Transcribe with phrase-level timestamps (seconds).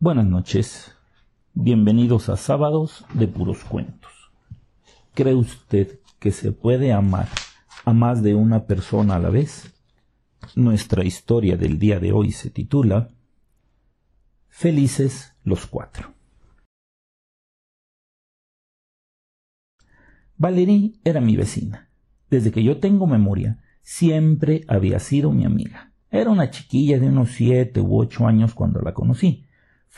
[0.00, 0.94] Buenas noches.
[1.54, 4.12] Bienvenidos a Sábados de Puros Cuentos.
[5.12, 7.26] ¿Cree usted que se puede amar
[7.84, 9.74] a más de una persona a la vez?
[10.54, 13.08] Nuestra historia del día de hoy se titula
[14.46, 16.14] Felices los cuatro.
[20.36, 21.90] Valerie era mi vecina.
[22.30, 25.92] Desde que yo tengo memoria, siempre había sido mi amiga.
[26.08, 29.47] Era una chiquilla de unos siete u ocho años cuando la conocí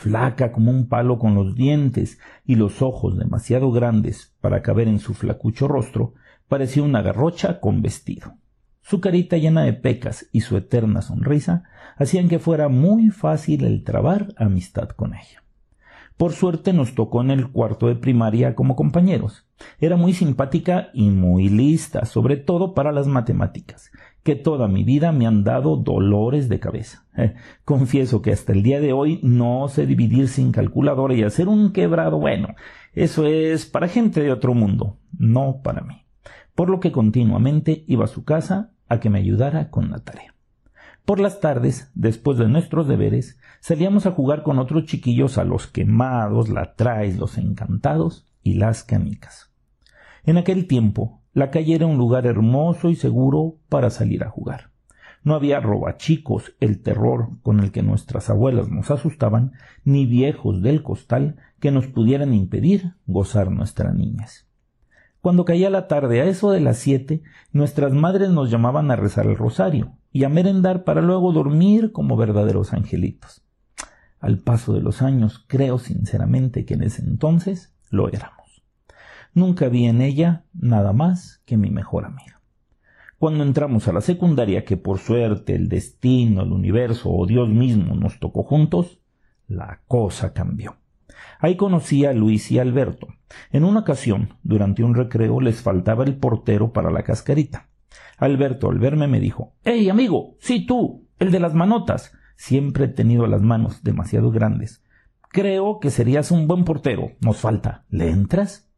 [0.01, 4.97] flaca como un palo con los dientes y los ojos demasiado grandes para caber en
[4.97, 6.15] su flacucho rostro,
[6.47, 8.33] parecía una garrocha con vestido.
[8.81, 11.65] Su carita llena de pecas y su eterna sonrisa
[11.97, 15.43] hacían que fuera muy fácil el trabar amistad con ella.
[16.17, 19.45] Por suerte nos tocó en el cuarto de primaria como compañeros.
[19.79, 23.91] Era muy simpática y muy lista, sobre todo para las matemáticas,
[24.23, 27.05] que toda mi vida me han dado dolores de cabeza.
[27.17, 27.33] Eh,
[27.65, 31.73] confieso que hasta el día de hoy no sé dividir sin calculadora y hacer un
[31.73, 32.19] quebrado.
[32.19, 32.49] Bueno,
[32.93, 36.05] eso es para gente de otro mundo, no para mí.
[36.55, 40.35] Por lo que continuamente iba a su casa a que me ayudara con la tarea.
[41.05, 45.65] Por las tardes, después de nuestros deberes, salíamos a jugar con otros chiquillos a los
[45.65, 49.51] quemados, la traes, los encantados y las canicas.
[50.23, 54.71] En aquel tiempo, la calle era un lugar hermoso y seguro para salir a jugar.
[55.23, 60.81] No había robachicos, el terror con el que nuestras abuelas nos asustaban, ni viejos del
[60.81, 64.47] costal que nos pudieran impedir gozar nuestras niñas.
[65.21, 67.21] Cuando caía la tarde, a eso de las siete,
[67.53, 72.17] nuestras madres nos llamaban a rezar el rosario y a merendar para luego dormir como
[72.17, 73.43] verdaderos angelitos.
[74.19, 78.40] Al paso de los años, creo sinceramente que en ese entonces lo éramos.
[79.33, 82.41] Nunca vi en ella nada más que mi mejor amiga.
[83.17, 87.95] Cuando entramos a la secundaria, que por suerte el destino, el universo o Dios mismo
[87.95, 88.99] nos tocó juntos,
[89.47, 90.77] la cosa cambió.
[91.39, 93.07] Ahí conocí a Luis y Alberto.
[93.51, 97.69] En una ocasión, durante un recreo, les faltaba el portero para la cascarita.
[98.17, 100.35] Alberto, al verme, me dijo ¡Ey, amigo!
[100.39, 102.13] Sí, tú, el de las manotas.
[102.35, 104.83] Siempre he tenido las manos demasiado grandes.
[105.29, 107.11] Creo que serías un buen portero.
[107.19, 107.85] Nos falta.
[107.89, 108.70] ¿Le entras?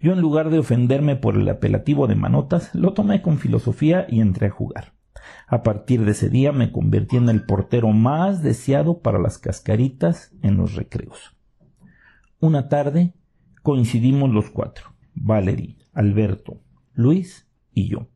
[0.00, 4.20] Yo en lugar de ofenderme por el apelativo de manotas, lo tomé con filosofía y
[4.20, 4.92] entré a jugar.
[5.46, 10.32] A partir de ese día me convertí en el portero más deseado para las cascaritas
[10.42, 11.36] en los recreos.
[12.40, 13.14] Una tarde
[13.62, 16.60] coincidimos los cuatro, Valerie, Alberto,
[16.92, 18.08] Luis y yo.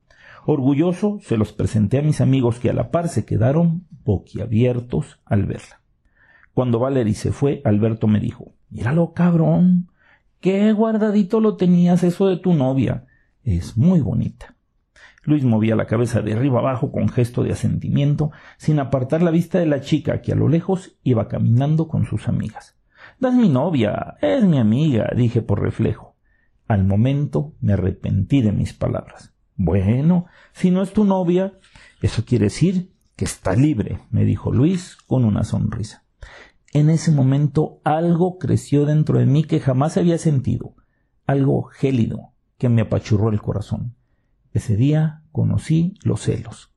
[0.47, 5.47] Orgulloso se los presenté a mis amigos que a la par se quedaron boquiabiertos al
[5.47, 5.81] verla.
[6.55, 9.90] Cuando Valerie se fue, Alberto me dijo Míralo, cabrón.
[10.41, 13.05] Qué guardadito lo tenías eso de tu novia.
[13.45, 14.57] Es muy bonita.
[15.23, 19.59] Luis movía la cabeza de arriba abajo con gesto de asentimiento, sin apartar la vista
[19.59, 22.79] de la chica que a lo lejos iba caminando con sus amigas.
[23.19, 26.17] No es mi novia, es mi amiga, dije por reflejo.
[26.67, 29.35] Al momento me arrepentí de mis palabras.
[29.57, 31.53] Bueno, si no es tu novia,
[32.01, 36.05] eso quiere decir que está libre, me dijo Luis con una sonrisa.
[36.73, 40.77] En ese momento algo creció dentro de mí que jamás había sentido,
[41.27, 43.97] algo gélido que me apachurró el corazón.
[44.53, 46.73] Ese día conocí los celos.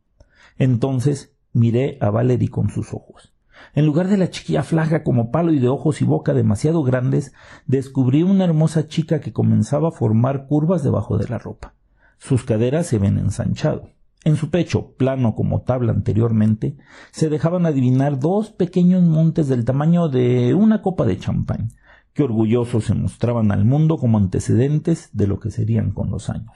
[0.57, 3.33] Entonces miré a Valerie con sus ojos.
[3.75, 7.33] En lugar de la chiquilla flaca como palo y de ojos y boca demasiado grandes,
[7.67, 11.75] descubrí una hermosa chica que comenzaba a formar curvas debajo de la ropa.
[12.17, 13.92] Sus caderas se ven ensanchado.
[14.23, 16.77] En su pecho, plano como tabla anteriormente,
[17.11, 21.69] se dejaban adivinar dos pequeños montes del tamaño de una copa de champán,
[22.13, 26.55] que orgullosos se mostraban al mundo como antecedentes de lo que serían con los años.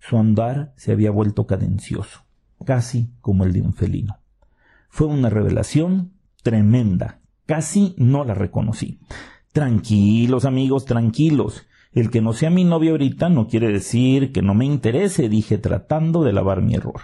[0.00, 2.20] Su andar se había vuelto cadencioso,
[2.64, 4.18] casi como el de un felino.
[4.90, 7.20] Fue una revelación tremenda.
[7.46, 9.00] Casi no la reconocí.
[9.52, 11.66] Tranquilos, amigos, tranquilos.
[11.98, 15.58] El que no sea mi novia ahorita no quiere decir que no me interese, dije
[15.58, 17.00] tratando de lavar mi error.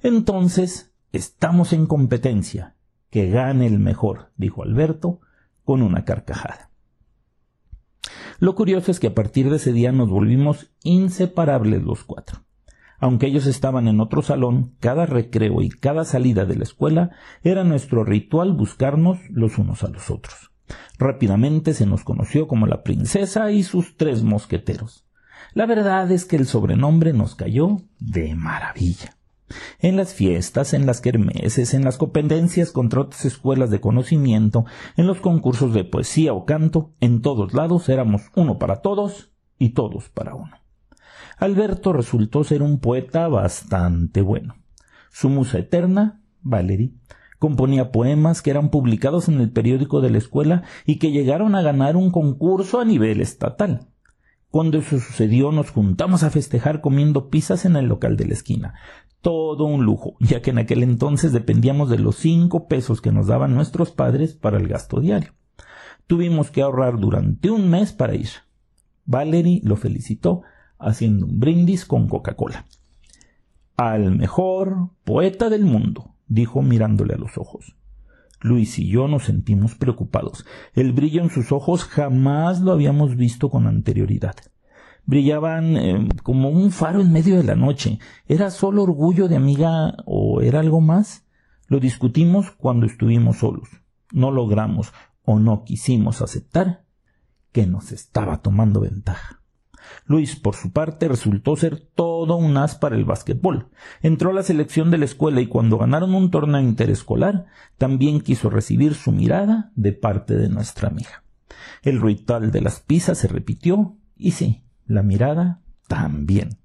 [0.00, 2.76] Entonces, estamos en competencia.
[3.10, 5.18] Que gane el mejor, dijo Alberto
[5.64, 6.70] con una carcajada.
[8.38, 12.44] Lo curioso es que a partir de ese día nos volvimos inseparables los cuatro.
[13.00, 17.10] Aunque ellos estaban en otro salón, cada recreo y cada salida de la escuela
[17.42, 20.52] era nuestro ritual buscarnos los unos a los otros.
[20.98, 25.04] Rápidamente se nos conoció como la princesa y sus tres mosqueteros.
[25.54, 29.16] La verdad es que el sobrenombre nos cayó de maravilla.
[29.80, 34.66] En las fiestas, en las kermeses, en las competencias contra otras escuelas de conocimiento,
[34.96, 39.70] en los concursos de poesía o canto, en todos lados éramos uno para todos y
[39.70, 40.56] todos para uno.
[41.38, 44.56] Alberto resultó ser un poeta bastante bueno.
[45.10, 46.92] Su musa eterna, Valerie,
[47.38, 51.62] Componía poemas que eran publicados en el periódico de la escuela y que llegaron a
[51.62, 53.88] ganar un concurso a nivel estatal.
[54.50, 58.74] Cuando eso sucedió nos juntamos a festejar comiendo pizzas en el local de la esquina.
[59.20, 63.26] Todo un lujo, ya que en aquel entonces dependíamos de los cinco pesos que nos
[63.26, 65.34] daban nuestros padres para el gasto diario.
[66.06, 68.30] Tuvimos que ahorrar durante un mes para ir.
[69.04, 70.42] Valerie lo felicitó
[70.78, 72.64] haciendo un brindis con Coca-Cola.
[73.76, 77.76] Al mejor poeta del mundo, dijo mirándole a los ojos.
[78.40, 80.46] Luis y yo nos sentimos preocupados.
[80.74, 84.36] El brillo en sus ojos jamás lo habíamos visto con anterioridad.
[85.04, 87.98] Brillaban eh, como un faro en medio de la noche.
[88.26, 91.24] ¿Era solo orgullo de amiga o era algo más?
[91.66, 93.68] Lo discutimos cuando estuvimos solos.
[94.12, 94.92] No logramos
[95.24, 96.84] o no quisimos aceptar
[97.52, 99.37] que nos estaba tomando ventaja.
[100.06, 103.68] Luis, por su parte, resultó ser todo un as para el básquetbol.
[104.02, 107.46] Entró a la selección de la escuela y cuando ganaron un torneo interescolar,
[107.76, 111.24] también quiso recibir su mirada de parte de nuestra amiga.
[111.82, 116.58] El ritual de las pizzas se repitió y sí, la mirada también.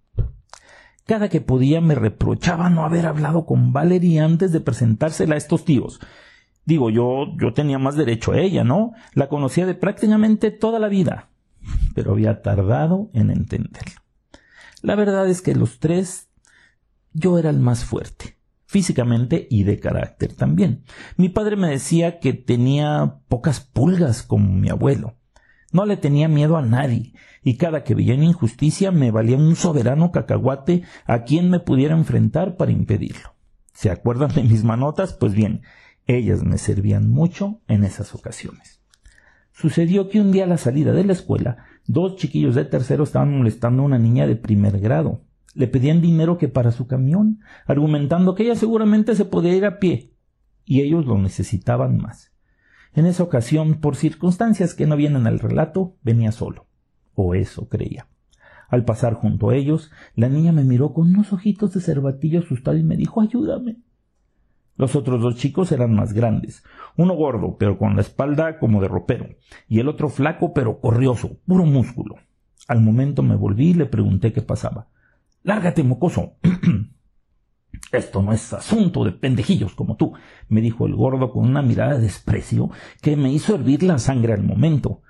[1.05, 5.65] Cada que podía me reprochaba no haber hablado con Valerie antes de presentársela a estos
[5.65, 5.99] tíos.
[6.65, 8.93] Digo, yo, yo tenía más derecho a ella, ¿no?
[9.13, 11.32] La conocía de prácticamente toda la vida
[11.93, 14.01] pero había tardado en entenderlo.
[14.81, 16.29] La verdad es que los tres
[17.13, 20.83] yo era el más fuerte, físicamente y de carácter también.
[21.15, 25.15] Mi padre me decía que tenía pocas pulgas como mi abuelo.
[25.71, 27.13] No le tenía miedo a nadie,
[27.43, 31.95] y cada que veía una injusticia me valía un soberano cacahuate a quien me pudiera
[31.95, 33.35] enfrentar para impedirlo.
[33.73, 35.13] ¿Se acuerdan de mis manotas?
[35.13, 35.63] Pues bien,
[36.05, 38.81] ellas me servían mucho en esas ocasiones.
[39.51, 43.37] Sucedió que un día a la salida de la escuela, dos chiquillos de tercero estaban
[43.37, 45.21] molestando a una niña de primer grado.
[45.53, 49.79] Le pedían dinero que para su camión, argumentando que ella seguramente se podía ir a
[49.79, 50.13] pie,
[50.65, 52.31] y ellos lo necesitaban más.
[52.95, 56.67] En esa ocasión, por circunstancias que no vienen al relato, venía solo.
[57.15, 58.07] O eso creía.
[58.69, 62.77] Al pasar junto a ellos, la niña me miró con unos ojitos de cervatillo asustado
[62.77, 63.77] y me dijo Ayúdame.
[64.75, 66.63] Los otros dos chicos eran más grandes,
[66.97, 69.27] uno gordo, pero con la espalda como de ropero,
[69.67, 72.15] y el otro flaco, pero corrioso, puro músculo.
[72.67, 74.87] Al momento me volví y le pregunté qué pasaba.
[75.43, 76.37] Lárgate, mocoso.
[77.91, 80.13] Esto no es asunto de pendejillos como tú,
[80.49, 82.71] me dijo el gordo con una mirada de desprecio
[83.01, 85.01] que me hizo hervir la sangre al momento.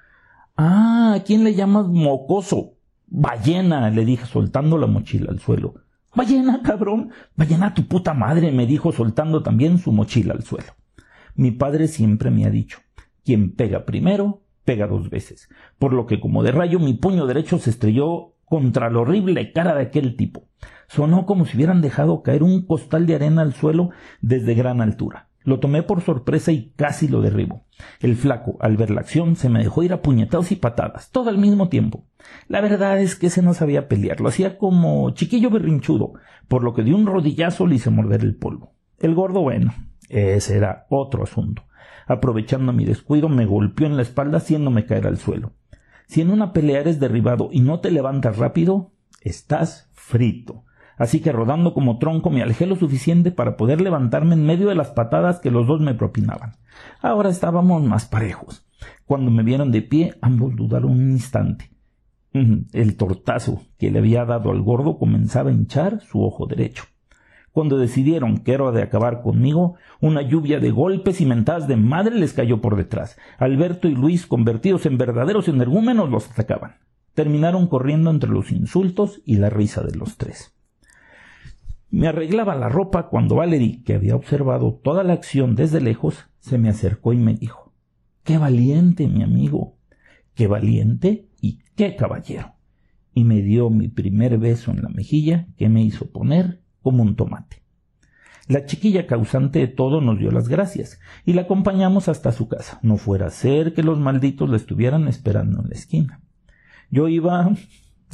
[0.57, 2.73] Ah, ¿a quién le llamas mocoso?
[3.07, 5.75] Ballena, le dije soltando la mochila al suelo.
[6.15, 10.73] Ballena, cabrón, ballena a tu puta madre, me dijo soltando también su mochila al suelo.
[11.35, 12.79] Mi padre siempre me ha dicho,
[13.25, 15.49] quien pega primero, pega dos veces,
[15.79, 19.73] por lo que como de rayo mi puño derecho se estrelló contra la horrible cara
[19.73, 20.47] de aquel tipo.
[20.87, 23.89] Sonó como si hubieran dejado caer un costal de arena al suelo
[24.21, 25.29] desde gran altura.
[25.43, 27.65] Lo tomé por sorpresa y casi lo derribo.
[27.99, 31.29] El flaco, al ver la acción, se me dejó ir a puñetados y patadas, todo
[31.29, 32.05] al mismo tiempo.
[32.47, 36.13] La verdad es que ese no sabía pelear, lo hacía como chiquillo berrinchudo,
[36.47, 38.73] por lo que de un rodillazo le hice morder el polvo.
[38.99, 39.73] El gordo, bueno,
[40.09, 41.63] ese era otro asunto.
[42.07, 45.53] Aprovechando mi descuido, me golpeó en la espalda haciéndome caer al suelo.
[46.07, 48.91] Si en una pelea eres derribado y no te levantas rápido,
[49.21, 50.63] estás frito
[50.97, 54.75] así que rodando como tronco me alejé lo suficiente para poder levantarme en medio de
[54.75, 56.53] las patadas que los dos me propinaban.
[57.01, 58.65] Ahora estábamos más parejos.
[59.05, 61.69] Cuando me vieron de pie, ambos dudaron un instante.
[62.33, 66.85] El tortazo que le había dado al gordo comenzaba a hinchar su ojo derecho.
[67.51, 72.15] Cuando decidieron que era de acabar conmigo, una lluvia de golpes y mentadas de madre
[72.15, 73.15] les cayó por detrás.
[73.37, 76.77] Alberto y Luis, convertidos en verdaderos energúmenos, los atacaban.
[77.13, 80.55] Terminaron corriendo entre los insultos y la risa de los tres.
[81.93, 86.57] Me arreglaba la ropa cuando Valerie, que había observado toda la acción desde lejos, se
[86.57, 87.71] me acercó y me dijo
[88.23, 89.77] Qué valiente, mi amigo.
[90.33, 92.55] Qué valiente y qué caballero.
[93.13, 97.15] Y me dio mi primer beso en la mejilla que me hizo poner como un
[97.15, 97.61] tomate.
[98.47, 102.79] La chiquilla causante de todo nos dio las gracias y la acompañamos hasta su casa.
[102.81, 106.23] No fuera a ser que los malditos la estuvieran esperando en la esquina.
[106.89, 107.51] Yo iba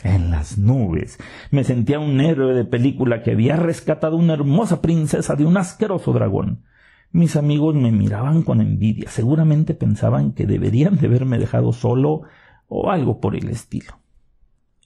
[0.03, 1.17] en las nubes.
[1.51, 6.13] Me sentía un héroe de película que había rescatado una hermosa princesa de un asqueroso
[6.13, 6.63] dragón.
[7.11, 12.21] Mis amigos me miraban con envidia, seguramente pensaban que deberían de haberme dejado solo
[12.67, 13.99] o algo por el estilo.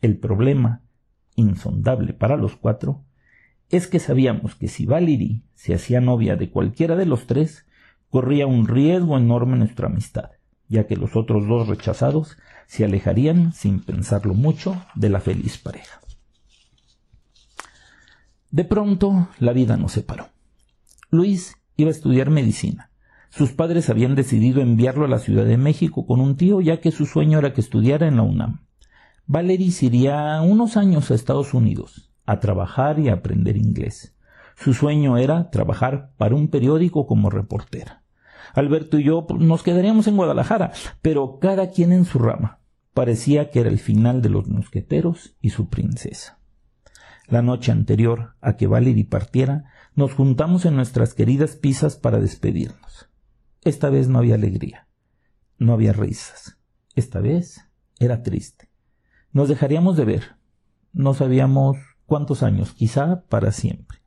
[0.02, 0.82] El problema,
[1.36, 3.04] insondable para los cuatro,
[3.70, 7.66] es que sabíamos que si Valerie se hacía novia de cualquiera de los tres,
[8.10, 10.32] corría un riesgo enorme nuestra amistad,
[10.68, 16.00] ya que los otros dos rechazados se alejarían sin pensarlo mucho de la feliz pareja.
[18.52, 20.30] De pronto la vida nos separó.
[21.10, 22.92] Luis Iba a estudiar medicina.
[23.32, 26.92] Sus padres habían decidido enviarlo a la Ciudad de México con un tío, ya que
[26.92, 28.68] su sueño era que estudiara en la UNAM.
[29.26, 34.16] Valerie iría unos años a Estados Unidos, a trabajar y a aprender inglés.
[34.56, 38.03] Su sueño era trabajar para un periódico como reportera.
[38.54, 40.72] Alberto y yo pues, nos quedaríamos en Guadalajara,
[41.02, 42.60] pero cada quien en su rama.
[42.94, 46.40] Parecía que era el final de los mosqueteros y su princesa.
[47.28, 53.10] La noche anterior a que Valerie partiera, nos juntamos en nuestras queridas pisas para despedirnos.
[53.64, 54.88] Esta vez no había alegría,
[55.58, 56.58] no había risas.
[56.96, 57.70] Esta vez
[58.00, 58.70] era triste.
[59.32, 60.24] Nos dejaríamos de ver.
[60.92, 64.03] No sabíamos cuántos años, quizá para siempre.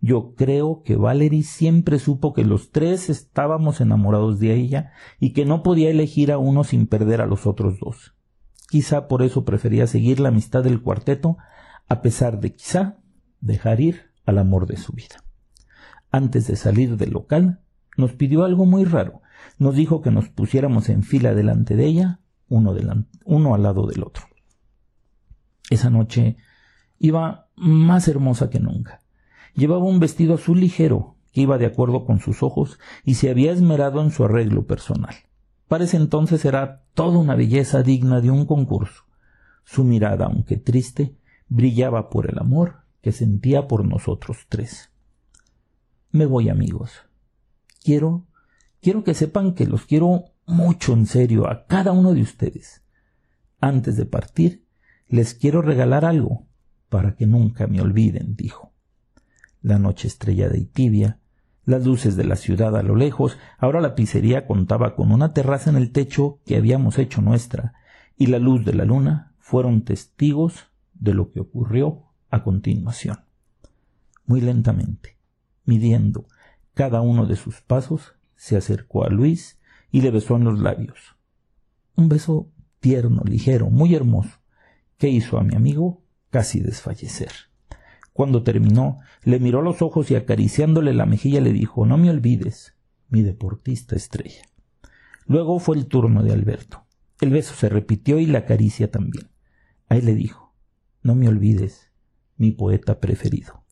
[0.00, 5.44] Yo creo que Valerie siempre supo que los tres estábamos enamorados de ella y que
[5.44, 8.14] no podía elegir a uno sin perder a los otros dos.
[8.68, 11.36] Quizá por eso prefería seguir la amistad del cuarteto,
[11.88, 12.98] a pesar de quizá
[13.40, 15.22] dejar ir al amor de su vida.
[16.10, 17.60] Antes de salir del local,
[17.96, 19.22] nos pidió algo muy raro.
[19.58, 22.74] Nos dijo que nos pusiéramos en fila delante de ella, uno,
[23.24, 24.24] uno al lado del otro.
[25.68, 26.36] Esa noche
[26.98, 28.99] iba más hermosa que nunca.
[29.54, 33.52] Llevaba un vestido azul ligero que iba de acuerdo con sus ojos y se había
[33.52, 35.14] esmerado en su arreglo personal.
[35.68, 39.04] Para ese entonces era toda una belleza digna de un concurso.
[39.64, 41.16] Su mirada, aunque triste,
[41.48, 44.90] brillaba por el amor que sentía por nosotros tres.
[46.10, 46.90] Me voy, amigos.
[47.82, 48.26] Quiero,
[48.80, 52.82] quiero que sepan que los quiero mucho en serio a cada uno de ustedes.
[53.60, 54.66] Antes de partir,
[55.06, 56.46] les quiero regalar algo
[56.88, 58.69] para que nunca me olviden, dijo
[59.62, 61.18] la noche estrellada y tibia,
[61.64, 65.70] las luces de la ciudad a lo lejos, ahora la pizzería contaba con una terraza
[65.70, 67.74] en el techo que habíamos hecho nuestra,
[68.16, 73.20] y la luz de la luna fueron testigos de lo que ocurrió a continuación.
[74.26, 75.16] Muy lentamente,
[75.64, 76.26] midiendo
[76.74, 79.58] cada uno de sus pasos, se acercó a Luis
[79.90, 81.16] y le besó en los labios.
[81.96, 84.38] Un beso tierno, ligero, muy hermoso,
[84.96, 87.49] que hizo a mi amigo casi desfallecer.
[88.12, 92.74] Cuando terminó, le miró los ojos y acariciándole la mejilla le dijo No me olvides,
[93.08, 94.42] mi deportista estrella.
[95.26, 96.84] Luego fue el turno de Alberto.
[97.20, 99.28] El beso se repitió y la caricia también.
[99.88, 100.54] Ahí le dijo
[101.02, 101.90] No me olvides,
[102.36, 103.62] mi poeta preferido.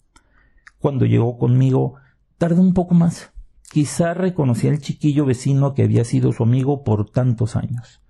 [0.78, 1.94] Cuando llegó conmigo,
[2.36, 3.32] tardó un poco más.
[3.70, 8.02] Quizá reconocía al chiquillo vecino que había sido su amigo por tantos años.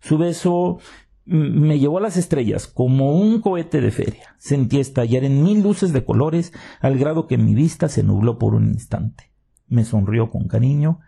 [0.00, 0.78] Su beso
[1.26, 4.36] me llevó a las estrellas como un cohete de feria.
[4.38, 8.54] Sentí estallar en mil luces de colores al grado que mi vista se nubló por
[8.54, 9.32] un instante.
[9.66, 11.00] Me sonrió con cariño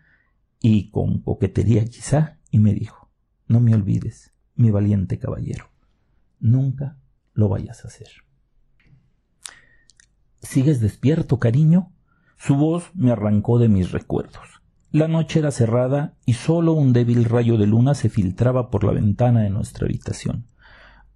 [0.61, 3.11] y con coquetería quizá y me dijo
[3.47, 5.67] No me olvides, mi valiente caballero.
[6.41, 6.99] Nunca
[7.35, 8.09] lo vayas a hacer.
[10.41, 11.93] ¿Sigues despierto, cariño?
[12.37, 14.63] Su voz me arrancó de mis recuerdos.
[14.97, 18.93] La noche era cerrada y solo un débil rayo de luna se filtraba por la
[18.93, 20.47] ventana de nuestra habitación.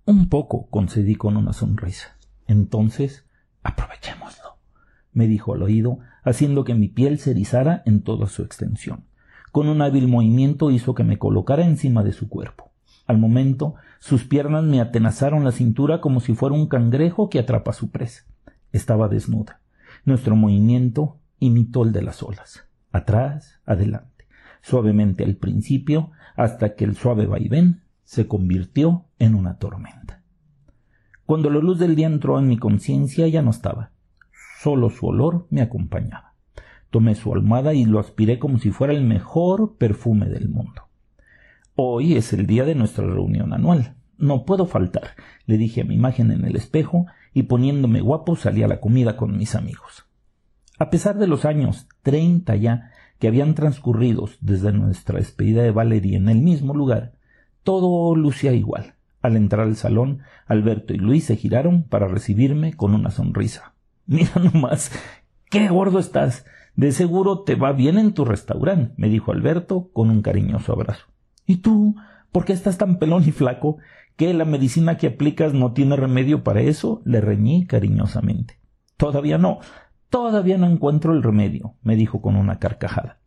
[0.05, 2.19] Un poco, concedí con una sonrisa.
[2.47, 3.25] Entonces,
[3.63, 4.59] aprovechémoslo,
[5.15, 9.07] me dijo al oído, haciendo que mi piel se erizara en toda su extensión.
[9.51, 12.73] Con un hábil movimiento hizo que me colocara encima de su cuerpo.
[13.07, 17.71] Al momento, sus piernas me atenazaron la cintura como si fuera un cangrejo que atrapa
[17.71, 18.25] a su presa.
[18.73, 19.63] Estaba desnuda.
[20.05, 24.27] Nuestro movimiento imitó el de las olas atrás, adelante,
[24.63, 30.23] suavemente al principio, hasta que el suave vaivén se convirtió en una tormenta.
[31.27, 33.93] Cuando la luz del día entró en mi conciencia ya no estaba,
[34.61, 36.35] solo su olor me acompañaba.
[36.91, 40.89] Tomé su almohada y lo aspiré como si fuera el mejor perfume del mundo.
[41.77, 43.95] Hoy es el día de nuestra reunión anual.
[44.19, 45.11] No puedo faltar,
[45.47, 49.17] le dije a mi imagen en el espejo y poniéndome guapo salí a la comida
[49.17, 50.10] con mis amigos.
[50.81, 56.17] A pesar de los años treinta ya que habían transcurrido desde nuestra despedida de Valerie
[56.17, 57.13] en el mismo lugar,
[57.63, 58.95] todo lucía igual.
[59.21, 63.75] Al entrar al salón, Alberto y Luis se giraron para recibirme con una sonrisa.
[64.07, 64.91] Mira nomás,
[65.51, 66.47] qué gordo estás.
[66.77, 71.05] De seguro te va bien en tu restaurante, me dijo Alberto con un cariñoso abrazo.
[71.45, 71.95] ¿Y tú?
[72.33, 73.77] ¿Por qué estás tan pelón y flaco?
[74.17, 77.03] ¿Que la medicina que aplicas no tiene remedio para eso?
[77.05, 78.59] le reñí cariñosamente.
[78.97, 79.61] Todavía no,
[80.11, 83.21] Todavía no encuentro el remedio, me dijo con una carcajada.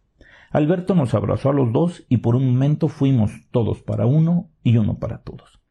[0.51, 4.77] Alberto nos abrazó a los dos y por un momento fuimos todos para uno y
[4.77, 5.61] uno para todos.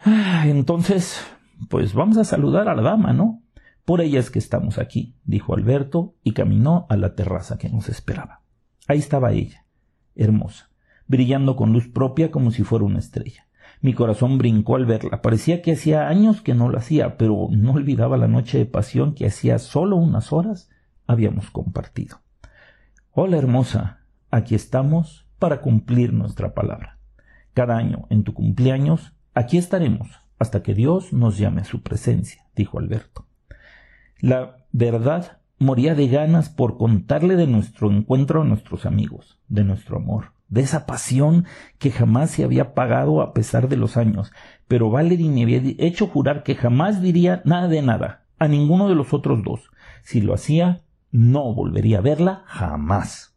[0.00, 1.24] Ah, entonces,
[1.68, 3.42] pues vamos a saludar a la dama, ¿no?
[3.84, 7.88] Por ella es que estamos aquí, dijo Alberto y caminó a la terraza que nos
[7.88, 8.42] esperaba.
[8.86, 9.66] Ahí estaba ella,
[10.14, 10.70] hermosa,
[11.06, 13.47] brillando con luz propia como si fuera una estrella.
[13.80, 15.22] Mi corazón brincó al verla.
[15.22, 19.14] Parecía que hacía años que no lo hacía, pero no olvidaba la noche de pasión
[19.14, 20.68] que hacía solo unas horas
[21.06, 22.20] habíamos compartido.
[23.12, 26.98] Hola hermosa, aquí estamos para cumplir nuestra palabra.
[27.54, 30.08] Cada año, en tu cumpleaños, aquí estaremos
[30.38, 33.26] hasta que Dios nos llame a su presencia, dijo Alberto.
[34.20, 39.96] La verdad moría de ganas por contarle de nuestro encuentro a nuestros amigos, de nuestro
[39.96, 41.44] amor, de esa pasión
[41.78, 44.32] que jamás se había pagado a pesar de los años,
[44.66, 48.94] pero Valerie me había hecho jurar que jamás diría nada de nada a ninguno de
[48.94, 49.70] los otros dos.
[50.02, 53.34] Si lo hacía, no volvería a verla jamás.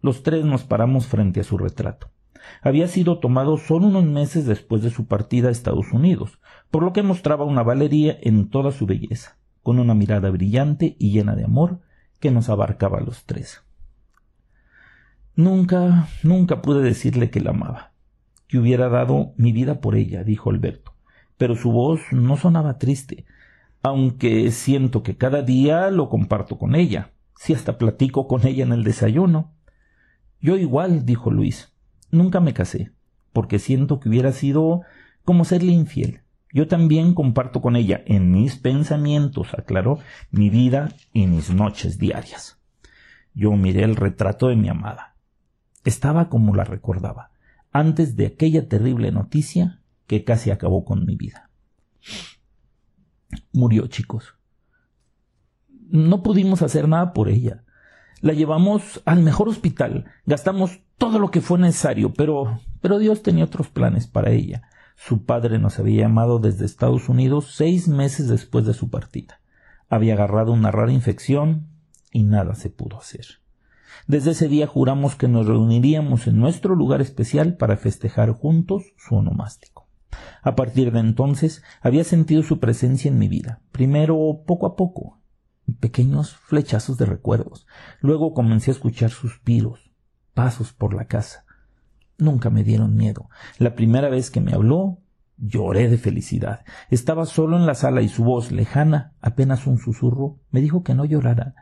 [0.00, 2.10] Los tres nos paramos frente a su retrato.
[2.62, 6.38] Había sido tomado solo unos meses después de su partida a Estados Unidos,
[6.70, 11.10] por lo que mostraba una Valeria en toda su belleza, con una mirada brillante y
[11.12, 11.80] llena de amor
[12.20, 13.62] que nos abarcaba a los tres.
[15.38, 17.92] Nunca, nunca pude decirle que la amaba,
[18.48, 20.94] que hubiera dado mi vida por ella, dijo Alberto,
[21.36, 23.24] pero su voz no sonaba triste,
[23.80, 28.72] aunque siento que cada día lo comparto con ella, si hasta platico con ella en
[28.72, 29.52] el desayuno.
[30.40, 31.72] Yo igual, dijo Luis,
[32.10, 32.90] nunca me casé,
[33.32, 34.80] porque siento que hubiera sido
[35.24, 36.22] como serle infiel.
[36.52, 40.00] Yo también comparto con ella en mis pensamientos, aclaró,
[40.32, 42.58] mi vida y mis noches diarias.
[43.34, 45.14] Yo miré el retrato de mi amada.
[45.84, 47.30] Estaba como la recordaba,
[47.72, 51.50] antes de aquella terrible noticia que casi acabó con mi vida.
[53.52, 54.34] Murió, chicos.
[55.90, 57.64] No pudimos hacer nada por ella.
[58.20, 63.44] La llevamos al mejor hospital, gastamos todo lo que fue necesario, pero pero Dios tenía
[63.44, 64.62] otros planes para ella.
[64.96, 69.40] Su padre nos había llamado desde Estados Unidos seis meses después de su partida.
[69.88, 71.68] Había agarrado una rara infección
[72.12, 73.26] y nada se pudo hacer.
[74.06, 79.16] Desde ese día juramos que nos reuniríamos en nuestro lugar especial para festejar juntos su
[79.16, 79.88] onomástico.
[80.42, 84.16] A partir de entonces había sentido su presencia en mi vida, primero
[84.46, 85.20] poco a poco,
[85.80, 87.66] pequeños flechazos de recuerdos.
[88.00, 89.90] Luego comencé a escuchar suspiros,
[90.34, 91.44] pasos por la casa.
[92.16, 93.28] Nunca me dieron miedo.
[93.58, 94.98] La primera vez que me habló,
[95.36, 96.64] lloré de felicidad.
[96.90, 100.94] Estaba solo en la sala y su voz lejana, apenas un susurro, me dijo que
[100.94, 101.54] no llorara,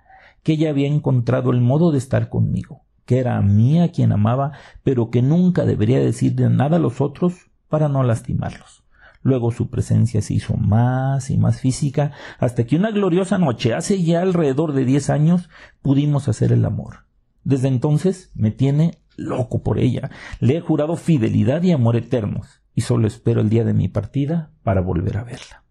[0.46, 4.12] que ella había encontrado el modo de estar conmigo, que era a mí a quien
[4.12, 4.52] amaba,
[4.84, 8.84] pero que nunca debería decirle nada a los otros para no lastimarlos.
[9.22, 14.04] Luego su presencia se hizo más y más física, hasta que una gloriosa noche, hace
[14.04, 15.50] ya alrededor de diez años,
[15.82, 17.06] pudimos hacer el amor.
[17.42, 20.12] Desde entonces me tiene loco por ella.
[20.38, 24.52] Le he jurado fidelidad y amor eternos, y solo espero el día de mi partida
[24.62, 25.64] para volver a verla.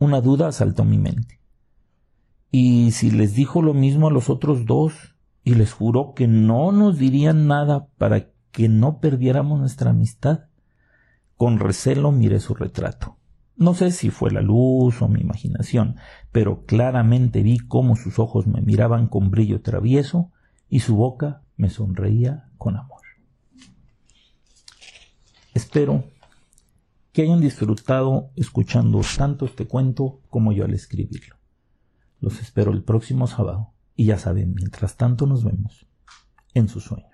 [0.00, 1.41] Una duda asaltó mi mente.
[2.54, 6.70] ¿Y si les dijo lo mismo a los otros dos y les juró que no
[6.70, 10.44] nos dirían nada para que no perdiéramos nuestra amistad?
[11.38, 13.16] Con recelo miré su retrato.
[13.56, 15.96] No sé si fue la luz o mi imaginación,
[16.30, 20.30] pero claramente vi cómo sus ojos me miraban con brillo travieso
[20.68, 23.00] y su boca me sonreía con amor.
[25.54, 26.04] Espero
[27.12, 31.41] que hayan disfrutado escuchando tanto este cuento como yo al escribirlo.
[32.22, 35.86] Los espero el próximo sábado y ya saben, mientras tanto nos vemos
[36.54, 37.11] en sus sueños.